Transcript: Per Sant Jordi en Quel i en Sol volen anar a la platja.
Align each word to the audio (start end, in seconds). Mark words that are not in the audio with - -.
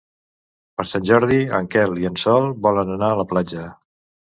Per 0.79 0.85
Sant 0.93 1.05
Jordi 1.11 1.39
en 1.59 1.71
Quel 1.77 1.95
i 2.07 2.11
en 2.13 2.21
Sol 2.25 2.51
volen 2.67 2.95
anar 2.99 3.15
a 3.15 3.23
la 3.25 3.33
platja. 3.33 3.73